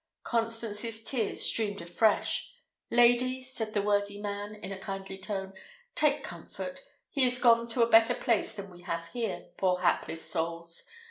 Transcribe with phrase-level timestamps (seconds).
[0.23, 2.55] Constance's tears streamed afresh.
[2.89, 5.53] "Lady," said the worthy man, in a kindly tone,
[5.93, 6.79] "take comfort!
[7.11, 10.89] He is gone to a better place than we have here, poor hapless souls!